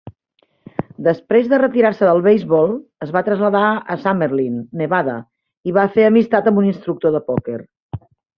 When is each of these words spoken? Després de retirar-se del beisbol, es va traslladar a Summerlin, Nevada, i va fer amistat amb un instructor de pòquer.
Després 1.07 1.49
de 1.51 1.59
retirar-se 1.61 2.07
del 2.09 2.21
beisbol, 2.27 2.73
es 3.07 3.11
va 3.17 3.23
traslladar 3.27 3.61
a 3.97 3.99
Summerlin, 4.07 4.57
Nevada, 4.83 5.19
i 5.71 5.75
va 5.77 5.85
fer 5.99 6.09
amistat 6.09 6.51
amb 6.53 6.65
un 6.65 6.71
instructor 6.73 7.15
de 7.19 7.23
pòquer. 7.31 7.61